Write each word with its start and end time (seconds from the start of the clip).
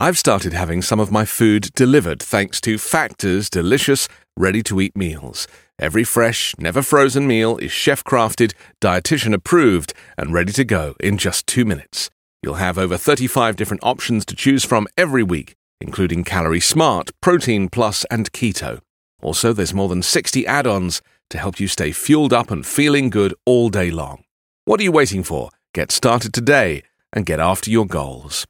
I've 0.00 0.16
started 0.16 0.52
having 0.52 0.80
some 0.80 1.00
of 1.00 1.10
my 1.10 1.24
food 1.24 1.74
delivered 1.74 2.22
thanks 2.22 2.60
to 2.60 2.78
Factor's 2.78 3.50
delicious, 3.50 4.06
ready 4.36 4.62
to 4.62 4.80
eat 4.80 4.96
meals. 4.96 5.48
Every 5.76 6.04
fresh, 6.04 6.54
never 6.56 6.82
frozen 6.82 7.26
meal 7.26 7.56
is 7.56 7.72
chef 7.72 8.04
crafted, 8.04 8.52
dietitian 8.80 9.34
approved, 9.34 9.92
and 10.16 10.32
ready 10.32 10.52
to 10.52 10.62
go 10.62 10.94
in 11.00 11.18
just 11.18 11.48
two 11.48 11.64
minutes. 11.64 12.10
You'll 12.44 12.62
have 12.62 12.78
over 12.78 12.96
35 12.96 13.56
different 13.56 13.82
options 13.82 14.24
to 14.26 14.36
choose 14.36 14.64
from 14.64 14.86
every 14.96 15.24
week, 15.24 15.56
including 15.80 16.22
Calorie 16.22 16.60
Smart, 16.60 17.10
Protein 17.20 17.68
Plus, 17.68 18.04
and 18.08 18.30
Keto. 18.30 18.78
Also, 19.20 19.52
there's 19.52 19.74
more 19.74 19.88
than 19.88 20.02
60 20.02 20.46
add 20.46 20.68
ons 20.68 21.02
to 21.28 21.38
help 21.38 21.58
you 21.58 21.66
stay 21.66 21.90
fueled 21.90 22.32
up 22.32 22.52
and 22.52 22.64
feeling 22.64 23.10
good 23.10 23.34
all 23.44 23.68
day 23.68 23.90
long. 23.90 24.22
What 24.64 24.78
are 24.78 24.84
you 24.84 24.92
waiting 24.92 25.24
for? 25.24 25.50
Get 25.74 25.90
started 25.90 26.32
today 26.32 26.84
and 27.12 27.26
get 27.26 27.40
after 27.40 27.68
your 27.68 27.84
goals. 27.84 28.46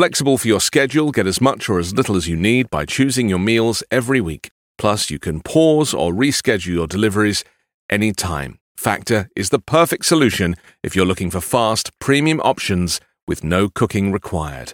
Flexible 0.00 0.38
for 0.38 0.48
your 0.48 0.60
schedule, 0.62 1.10
get 1.10 1.26
as 1.26 1.42
much 1.42 1.68
or 1.68 1.78
as 1.78 1.92
little 1.92 2.16
as 2.16 2.26
you 2.26 2.34
need 2.34 2.70
by 2.70 2.86
choosing 2.86 3.28
your 3.28 3.38
meals 3.38 3.82
every 3.90 4.18
week. 4.18 4.50
Plus, 4.78 5.10
you 5.10 5.18
can 5.18 5.42
pause 5.42 5.92
or 5.92 6.10
reschedule 6.10 6.72
your 6.72 6.86
deliveries 6.86 7.44
anytime. 7.90 8.58
Factor 8.78 9.28
is 9.36 9.50
the 9.50 9.58
perfect 9.58 10.06
solution 10.06 10.56
if 10.82 10.96
you're 10.96 11.04
looking 11.04 11.28
for 11.28 11.42
fast, 11.42 11.90
premium 11.98 12.40
options 12.40 12.98
with 13.28 13.44
no 13.44 13.68
cooking 13.68 14.10
required. 14.10 14.72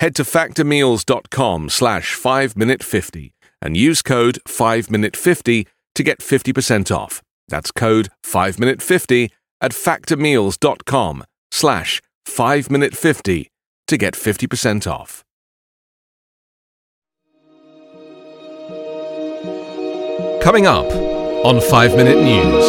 Head 0.00 0.14
to 0.16 0.22
factormeals.com 0.22 1.68
slash 1.68 2.16
5minute50 2.16 3.32
and 3.60 3.76
use 3.76 4.00
code 4.00 4.38
5minute50 4.48 5.66
to 5.96 6.02
get 6.02 6.20
50% 6.20 6.96
off. 6.96 7.20
That's 7.48 7.72
code 7.72 8.08
5minute50 8.24 9.32
at 9.60 9.72
factormeals.com 9.72 11.24
slash 11.50 12.00
5minute50 12.26 13.51
to 13.92 13.98
get 13.98 14.14
50% 14.14 14.90
off. 14.90 15.22
Coming 20.42 20.66
up 20.66 20.86
on 21.44 21.60
5 21.60 21.96
Minute 21.96 22.22
News. 22.22 22.64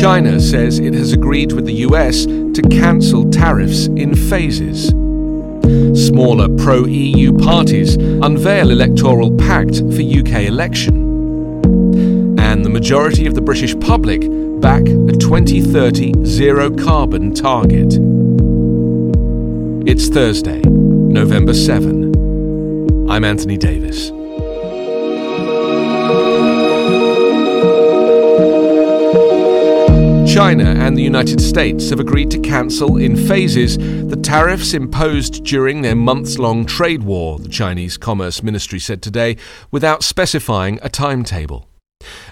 China 0.00 0.38
says 0.38 0.78
it 0.78 0.94
has 0.94 1.12
agreed 1.12 1.50
with 1.50 1.66
the 1.66 1.74
US 1.88 2.26
to 2.26 2.62
cancel 2.70 3.28
tariffs 3.28 3.86
in 3.86 4.14
phases. 4.14 4.90
Smaller 6.06 6.48
pro 6.58 6.86
EU 6.86 7.32
parties 7.38 7.96
unveil 7.96 8.70
electoral 8.70 9.36
pact 9.36 9.78
for 9.78 10.00
UK 10.00 10.44
election. 10.46 10.94
And 12.38 12.64
the 12.64 12.70
majority 12.70 13.26
of 13.26 13.34
the 13.34 13.42
British 13.42 13.76
public 13.80 14.22
back 14.62 14.82
a 14.82 15.12
2030 15.12 16.24
zero 16.24 16.70
carbon 16.70 17.34
target. 17.34 17.98
It's 19.90 20.08
Thursday, 20.08 20.60
November 20.60 21.52
7. 21.52 23.10
I'm 23.10 23.24
Anthony 23.24 23.58
Davis. 23.58 24.10
China 30.32 30.64
and 30.64 30.96
the 30.96 31.02
United 31.02 31.40
States 31.40 31.90
have 31.90 31.98
agreed 31.98 32.30
to 32.30 32.38
cancel 32.38 32.98
in 32.98 33.16
phases 33.16 33.76
the 33.78 34.20
tariffs 34.22 34.74
imposed 34.74 35.44
during 35.44 35.82
their 35.82 35.96
months 35.96 36.38
long 36.38 36.64
trade 36.64 37.02
war, 37.02 37.40
the 37.40 37.48
Chinese 37.48 37.96
Commerce 37.96 38.44
Ministry 38.44 38.78
said 38.78 39.02
today, 39.02 39.36
without 39.72 40.04
specifying 40.04 40.78
a 40.82 40.88
timetable. 40.88 41.68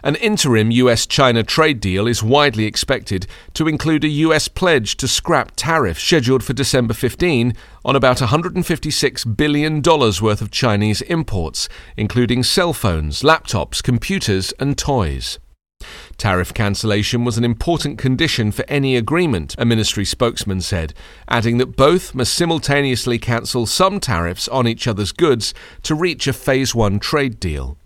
An 0.02 0.16
interim 0.16 0.70
US 0.70 1.06
China 1.06 1.42
trade 1.42 1.80
deal 1.80 2.06
is 2.06 2.22
widely 2.22 2.64
expected 2.64 3.26
to 3.54 3.68
include 3.68 4.04
a 4.04 4.08
US 4.08 4.48
pledge 4.48 4.96
to 4.96 5.08
scrap 5.08 5.52
tariffs 5.56 6.02
scheduled 6.02 6.44
for 6.44 6.52
December 6.52 6.94
15 6.94 7.54
on 7.84 7.96
about 7.96 8.18
$156 8.18 9.36
billion 9.36 9.80
worth 9.82 10.42
of 10.42 10.50
Chinese 10.50 11.00
imports, 11.02 11.68
including 11.96 12.42
cell 12.42 12.72
phones, 12.72 13.22
laptops, 13.22 13.82
computers, 13.82 14.52
and 14.58 14.77
toys. 14.77 15.39
Tariff 16.18 16.52
cancellation 16.52 17.24
was 17.24 17.39
an 17.39 17.45
important 17.45 17.98
condition 17.98 18.52
for 18.52 18.64
any 18.68 18.96
agreement, 18.96 19.55
a 19.56 19.64
ministry 19.64 20.05
spokesman 20.05 20.61
said, 20.61 20.92
adding 21.28 21.56
that 21.58 21.77
both 21.77 22.14
must 22.14 22.34
simultaneously 22.34 23.18
cancel 23.18 23.64
some 23.64 24.00
tariffs 24.00 24.46
on 24.48 24.68
each 24.68 24.86
other's 24.86 25.12
goods 25.12 25.55
to 25.83 25.95
reach 25.95 26.27
a 26.27 26.34
Phase 26.34 26.74
1 26.74 26.98
trade 26.98 27.40
deal. 27.40 27.78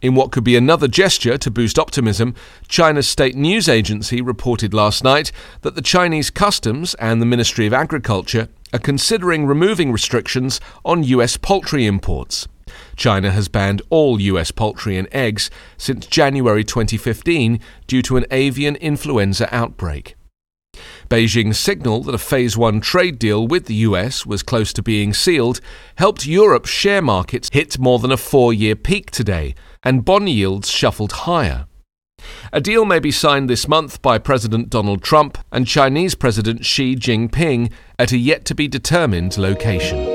In 0.00 0.14
what 0.14 0.32
could 0.32 0.44
be 0.44 0.56
another 0.56 0.88
gesture 0.88 1.38
to 1.38 1.50
boost 1.50 1.78
optimism, 1.78 2.34
China's 2.68 3.08
state 3.08 3.34
news 3.34 3.68
agency 3.68 4.20
reported 4.20 4.74
last 4.74 5.04
night 5.04 5.32
that 5.62 5.74
the 5.74 5.82
Chinese 5.82 6.30
Customs 6.30 6.94
and 6.94 7.20
the 7.20 7.26
Ministry 7.26 7.66
of 7.66 7.72
Agriculture 7.72 8.48
are 8.72 8.78
considering 8.78 9.46
removing 9.46 9.92
restrictions 9.92 10.60
on 10.84 11.04
US 11.04 11.36
poultry 11.36 11.86
imports. 11.86 12.48
China 12.96 13.30
has 13.30 13.48
banned 13.48 13.82
all 13.90 14.20
US 14.20 14.50
poultry 14.50 14.96
and 14.96 15.08
eggs 15.12 15.50
since 15.76 16.06
January 16.06 16.64
2015 16.64 17.60
due 17.86 18.02
to 18.02 18.16
an 18.16 18.26
avian 18.30 18.76
influenza 18.76 19.48
outbreak. 19.54 20.16
Beijing's 21.08 21.58
signal 21.58 22.02
that 22.04 22.14
a 22.14 22.18
Phase 22.18 22.56
1 22.56 22.80
trade 22.80 23.18
deal 23.18 23.46
with 23.46 23.66
the 23.66 23.74
US 23.74 24.24
was 24.24 24.42
close 24.42 24.72
to 24.72 24.82
being 24.82 25.12
sealed 25.12 25.60
helped 25.96 26.26
Europe's 26.26 26.70
share 26.70 27.02
markets 27.02 27.48
hit 27.52 27.78
more 27.78 27.98
than 27.98 28.12
a 28.12 28.16
four 28.16 28.52
year 28.52 28.76
peak 28.76 29.10
today, 29.10 29.54
and 29.82 30.04
bond 30.04 30.28
yields 30.28 30.70
shuffled 30.70 31.12
higher. 31.12 31.66
A 32.52 32.60
deal 32.60 32.84
may 32.84 32.98
be 32.98 33.10
signed 33.10 33.50
this 33.50 33.68
month 33.68 34.00
by 34.00 34.18
President 34.18 34.70
Donald 34.70 35.02
Trump 35.02 35.38
and 35.52 35.66
Chinese 35.66 36.14
President 36.14 36.64
Xi 36.64 36.96
Jinping 36.96 37.70
at 37.98 38.12
a 38.12 38.16
yet 38.16 38.44
to 38.46 38.54
be 38.54 38.68
determined 38.68 39.36
location. 39.36 40.13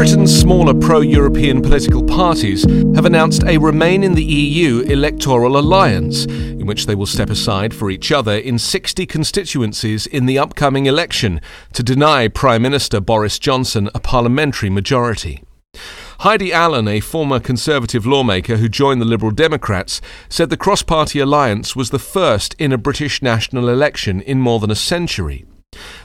Britain's 0.00 0.34
smaller 0.34 0.72
pro 0.72 1.02
European 1.02 1.60
political 1.60 2.02
parties 2.02 2.64
have 2.94 3.04
announced 3.04 3.44
a 3.44 3.58
Remain 3.58 4.02
in 4.02 4.14
the 4.14 4.24
EU 4.24 4.80
electoral 4.84 5.58
alliance, 5.58 6.24
in 6.24 6.64
which 6.64 6.86
they 6.86 6.94
will 6.94 7.04
step 7.04 7.28
aside 7.28 7.74
for 7.74 7.90
each 7.90 8.10
other 8.10 8.32
in 8.32 8.58
60 8.58 9.04
constituencies 9.04 10.06
in 10.06 10.24
the 10.24 10.38
upcoming 10.38 10.86
election 10.86 11.38
to 11.74 11.82
deny 11.82 12.28
Prime 12.28 12.62
Minister 12.62 12.98
Boris 12.98 13.38
Johnson 13.38 13.90
a 13.94 14.00
parliamentary 14.00 14.70
majority. 14.70 15.42
Heidi 16.20 16.50
Allen, 16.50 16.88
a 16.88 17.00
former 17.00 17.38
Conservative 17.38 18.06
lawmaker 18.06 18.56
who 18.56 18.70
joined 18.70 19.02
the 19.02 19.06
Liberal 19.06 19.32
Democrats, 19.32 20.00
said 20.30 20.48
the 20.48 20.56
cross 20.56 20.82
party 20.82 21.20
alliance 21.20 21.76
was 21.76 21.90
the 21.90 21.98
first 21.98 22.54
in 22.58 22.72
a 22.72 22.78
British 22.78 23.20
national 23.20 23.68
election 23.68 24.22
in 24.22 24.40
more 24.40 24.60
than 24.60 24.70
a 24.70 24.74
century. 24.74 25.44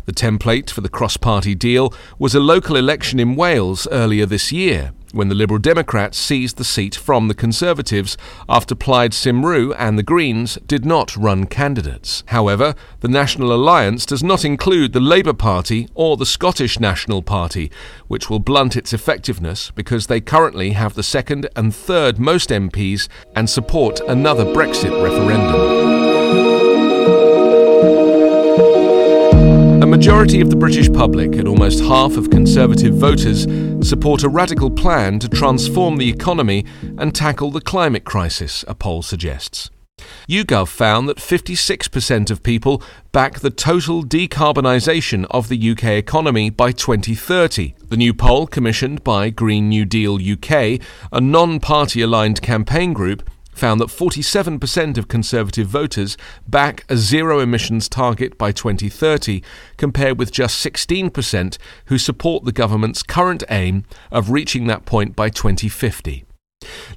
The 0.05 0.13
template 0.13 0.69
for 0.69 0.81
the 0.81 0.89
cross 0.89 1.17
party 1.17 1.55
deal 1.55 1.93
was 2.19 2.35
a 2.35 2.39
local 2.39 2.75
election 2.75 3.19
in 3.19 3.35
Wales 3.35 3.87
earlier 3.91 4.27
this 4.27 4.51
year, 4.51 4.91
when 5.13 5.29
the 5.29 5.35
Liberal 5.35 5.59
Democrats 5.59 6.17
seized 6.17 6.57
the 6.57 6.63
seat 6.63 6.93
from 6.93 7.27
the 7.27 7.33
Conservatives 7.33 8.15
after 8.47 8.75
Plaid 8.75 9.13
Cymru 9.13 9.73
and 9.79 9.97
the 9.97 10.03
Greens 10.03 10.59
did 10.67 10.85
not 10.85 11.15
run 11.17 11.45
candidates. 11.47 12.23
However, 12.27 12.75
the 12.99 13.07
National 13.07 13.51
Alliance 13.51 14.05
does 14.05 14.21
not 14.21 14.45
include 14.45 14.93
the 14.93 14.99
Labour 14.99 15.33
Party 15.33 15.87
or 15.95 16.17
the 16.17 16.25
Scottish 16.25 16.79
National 16.79 17.23
Party, 17.23 17.71
which 18.07 18.29
will 18.29 18.39
blunt 18.39 18.75
its 18.75 18.93
effectiveness 18.93 19.71
because 19.71 20.05
they 20.05 20.21
currently 20.21 20.71
have 20.71 20.93
the 20.93 21.01
second 21.03 21.49
and 21.55 21.73
third 21.73 22.19
most 22.19 22.49
MPs 22.49 23.07
and 23.35 23.49
support 23.49 24.01
another 24.01 24.45
Brexit 24.45 25.01
referendum. 25.01 25.64
Majority 29.95 30.41
of 30.41 30.49
the 30.49 30.57
British 30.57 30.91
public 30.91 31.35
and 31.35 31.47
almost 31.47 31.81
half 31.81 32.17
of 32.17 32.29
Conservative 32.29 32.95
voters 32.95 33.47
support 33.87 34.23
a 34.23 34.27
radical 34.27 34.69
plan 34.69 35.19
to 35.19 35.29
transform 35.29 35.95
the 35.95 36.09
economy 36.09 36.65
and 36.97 37.15
tackle 37.15 37.49
the 37.49 37.61
climate 37.61 38.03
crisis, 38.03 38.65
a 38.67 38.75
poll 38.75 39.01
suggests. 39.01 39.69
YouGov 40.27 40.67
found 40.67 41.07
that 41.07 41.15
56% 41.15 42.29
of 42.29 42.43
people 42.43 42.83
back 43.13 43.39
the 43.39 43.49
total 43.49 44.03
decarbonisation 44.03 45.25
of 45.31 45.47
the 45.47 45.71
UK 45.71 45.85
economy 45.85 46.49
by 46.49 46.73
2030. 46.73 47.75
The 47.87 47.95
new 47.95 48.13
poll, 48.13 48.47
commissioned 48.47 49.01
by 49.01 49.29
Green 49.29 49.69
New 49.69 49.85
Deal 49.85 50.15
UK, 50.15 50.81
a 51.13 51.21
non 51.21 51.61
party 51.61 52.01
aligned 52.01 52.41
campaign 52.41 52.91
group, 52.91 53.29
found 53.55 53.79
that 53.81 53.87
47% 53.87 54.97
of 54.97 55.07
Conservative 55.07 55.67
voters 55.67 56.17
back 56.47 56.85
a 56.89 56.97
zero 56.97 57.39
emissions 57.39 57.89
target 57.89 58.37
by 58.37 58.51
2030, 58.51 59.41
compared 59.77 60.19
with 60.19 60.31
just 60.31 60.63
16% 60.63 61.57
who 61.85 61.97
support 61.97 62.45
the 62.45 62.51
government's 62.51 63.01
current 63.01 63.43
aim 63.49 63.85
of 64.11 64.29
reaching 64.29 64.67
that 64.67 64.85
point 64.85 65.15
by 65.15 65.29
2050. 65.29 66.25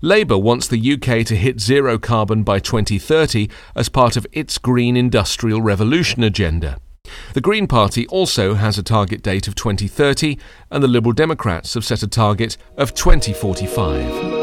Labour 0.01 0.39
wants 0.39 0.69
the 0.69 0.93
UK 0.93 1.27
to 1.27 1.37
hit 1.37 1.61
zero 1.61 1.99
carbon 1.99 2.43
by 2.43 2.59
2030 2.59 3.49
as 3.75 3.89
part 3.89 4.17
of 4.17 4.27
its 4.33 4.59
Green 4.59 4.97
Industrial 4.97 5.61
Revolution 5.61 6.23
agenda. 6.23 6.79
The 7.35 7.41
Green 7.41 7.67
Party 7.67 8.07
also 8.09 8.55
has 8.55 8.79
a 8.79 8.83
target 8.83 9.23
date 9.23 9.49
of 9.49 9.55
2030, 9.55 10.39
and 10.71 10.83
the 10.83 10.89
Liberal 10.89 11.13
Democrats 11.13 11.75
have 11.75 11.85
set 11.85 12.03
a 12.03 12.09
target 12.09 12.57
of 12.77 12.95
2045. 12.95 14.38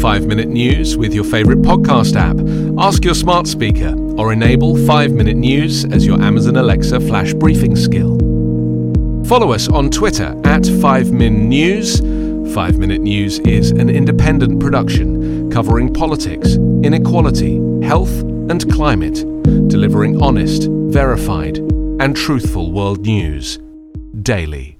5 0.00 0.26
Minute 0.26 0.48
News 0.48 0.96
with 0.96 1.14
your 1.14 1.24
favourite 1.24 1.60
podcast 1.60 2.16
app. 2.16 2.36
Ask 2.82 3.04
your 3.04 3.14
smart 3.14 3.46
speaker 3.46 3.94
or 4.18 4.32
enable 4.32 4.76
5 4.86 5.12
Minute 5.12 5.36
News 5.36 5.84
as 5.84 6.06
your 6.06 6.20
Amazon 6.22 6.56
Alexa 6.56 6.98
flash 7.00 7.34
briefing 7.34 7.76
skill. 7.76 8.18
Follow 9.26 9.52
us 9.52 9.68
on 9.68 9.90
Twitter 9.90 10.28
at 10.44 10.62
5min 10.62 11.46
News. 11.48 12.00
5 12.54 12.78
Minute 12.78 13.02
News 13.02 13.38
is 13.40 13.70
an 13.70 13.90
independent 13.90 14.58
production 14.58 15.50
covering 15.50 15.92
politics, 15.92 16.54
inequality, 16.82 17.56
health, 17.86 18.22
and 18.50 18.72
climate, 18.72 19.22
delivering 19.68 20.20
honest, 20.22 20.66
verified, 20.70 21.58
and 21.58 22.16
truthful 22.16 22.72
world 22.72 23.02
news 23.02 23.58
daily. 24.22 24.79